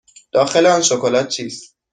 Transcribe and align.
داخل 0.33 0.65
آن 0.65 0.81
شکلات 0.81 1.27
چیست؟ 1.29 1.75